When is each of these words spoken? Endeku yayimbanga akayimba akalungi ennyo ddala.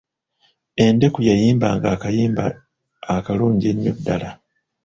Endeku 0.85 1.19
yayimbanga 1.29 1.87
akayimba 1.95 2.43
akalungi 3.15 3.65
ennyo 3.71 3.91
ddala. 3.97 4.29